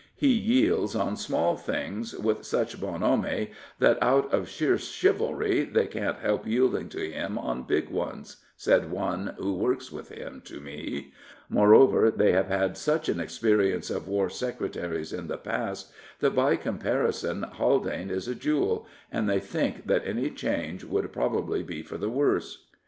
He 0.15 0.29
yields 0.33 0.95
on 0.95 1.15
small 1.15 1.55
things 1.55 2.13
with 2.13 2.41
286 2.41 2.53
Richard 2.53 2.81
Burdon 2.81 3.01
Haldane 3.01 3.21
such 3.21 3.29
bonhomie 3.29 3.51
that 3.77 4.01
out 4.01 4.33
of 4.33 4.49
sheer 4.49 4.79
chivalry 4.79 5.63
they 5.63 5.85
can't 5.85 6.17
help 6.17 6.47
yielding 6.47 6.89
to 6.89 7.07
him 7.11 7.37
on 7.37 7.65
big 7.67 7.87
ones/' 7.91 8.37
said 8.57 8.89
one 8.89 9.35
who 9.37 9.53
works 9.53 9.91
with 9.91 10.09
him 10.09 10.41
to 10.45 10.59
me." 10.59 11.13
Moreover, 11.49 12.09
they 12.09 12.31
have 12.31 12.47
had 12.47 12.77
such 12.77 13.09
an 13.09 13.19
experience 13.19 13.91
of 13.91 14.07
War 14.07 14.27
Secretaries 14.27 15.13
in 15.13 15.27
the 15.27 15.37
past, 15.37 15.91
that, 16.19 16.31
by 16.33 16.55
comparison, 16.55 17.43
Haldane 17.43 18.09
is 18.09 18.27
a 18.27 18.33
jewel, 18.33 18.87
and 19.11 19.29
they 19.29 19.39
think 19.39 19.85
that 19.85 20.01
any 20.03 20.31
change 20.31 20.83
would 20.83 21.13
probably 21.13 21.61
be 21.61 21.83
for 21.83 21.99
the 21.99 22.09
worse." 22.09 22.65